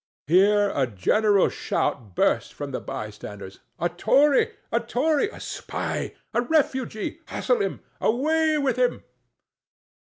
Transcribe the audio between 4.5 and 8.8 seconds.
a tory! a spy! a refugee! hustle him! away with